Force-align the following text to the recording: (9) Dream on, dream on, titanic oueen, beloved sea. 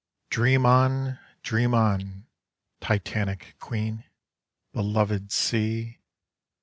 (9) 0.31 0.31
Dream 0.31 0.65
on, 0.65 1.19
dream 1.43 1.75
on, 1.75 2.25
titanic 2.79 3.55
oueen, 3.61 4.03
beloved 4.73 5.31
sea. 5.31 5.99